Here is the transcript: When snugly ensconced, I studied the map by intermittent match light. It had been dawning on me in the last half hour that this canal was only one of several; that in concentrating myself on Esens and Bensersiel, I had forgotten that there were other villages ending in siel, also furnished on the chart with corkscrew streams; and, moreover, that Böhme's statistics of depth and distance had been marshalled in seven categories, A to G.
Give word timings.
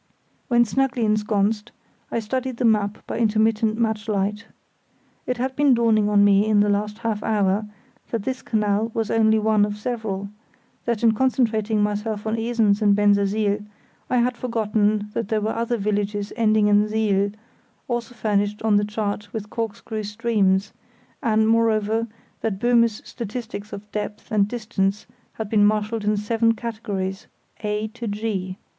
When 0.47 0.65
snugly 0.65 1.05
ensconced, 1.05 1.71
I 2.11 2.17
studied 2.21 2.57
the 2.57 2.65
map 2.65 3.05
by 3.05 3.19
intermittent 3.19 3.77
match 3.77 4.09
light. 4.09 4.47
It 5.27 5.37
had 5.37 5.55
been 5.55 5.75
dawning 5.75 6.09
on 6.09 6.25
me 6.25 6.47
in 6.47 6.59
the 6.61 6.69
last 6.69 6.97
half 6.97 7.21
hour 7.21 7.67
that 8.09 8.23
this 8.23 8.41
canal 8.41 8.89
was 8.95 9.11
only 9.11 9.37
one 9.37 9.63
of 9.63 9.77
several; 9.77 10.29
that 10.85 11.03
in 11.03 11.11
concentrating 11.11 11.83
myself 11.83 12.25
on 12.25 12.35
Esens 12.39 12.81
and 12.81 12.95
Bensersiel, 12.95 13.63
I 14.09 14.17
had 14.17 14.35
forgotten 14.35 15.07
that 15.13 15.27
there 15.27 15.39
were 15.39 15.53
other 15.53 15.77
villages 15.77 16.33
ending 16.35 16.65
in 16.65 16.89
siel, 16.89 17.29
also 17.87 18.15
furnished 18.15 18.63
on 18.63 18.77
the 18.77 18.85
chart 18.85 19.31
with 19.31 19.51
corkscrew 19.51 20.01
streams; 20.01 20.73
and, 21.21 21.47
moreover, 21.47 22.07
that 22.39 22.57
Böhme's 22.57 23.07
statistics 23.07 23.71
of 23.71 23.91
depth 23.91 24.31
and 24.31 24.47
distance 24.47 25.05
had 25.33 25.47
been 25.47 25.63
marshalled 25.63 26.05
in 26.05 26.17
seven 26.17 26.55
categories, 26.55 27.27
A 27.59 27.87
to 27.89 28.07
G. 28.07 28.57